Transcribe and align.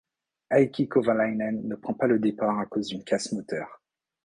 Heikki 0.55 0.87
Kovalainen 0.87 1.61
ne 1.69 1.75
prend 1.77 1.93
pas 1.93 2.07
le 2.07 2.17
départ 2.17 2.57
à 2.57 2.65
cause 2.65 2.87
d'une 2.87 3.03
casse 3.03 3.33
moteur. 3.33 3.83